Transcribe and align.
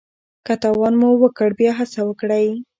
که 0.45 0.53
تاوان 0.61 0.93
مو 1.01 1.09
وکړ 1.21 1.49
بیا 1.59 1.71
هڅه 1.79 2.01
وکړئ. 2.05 2.47